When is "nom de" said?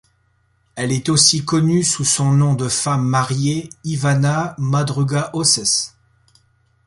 2.31-2.67